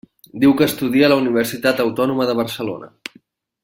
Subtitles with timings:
[0.43, 2.95] Diu que estudia a la Universitat Autònoma de Barcelona.